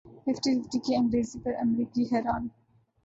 [0.23, 2.43] fifty fifty کی انگریزی پر امریکی حیران